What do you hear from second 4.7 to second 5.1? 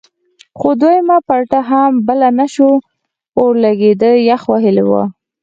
و.